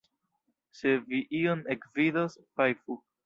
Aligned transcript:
Se 0.79 0.93
vi 1.11 1.19
iun 1.41 1.61
ekvidos, 1.75 2.39
fajfu! 2.57 2.99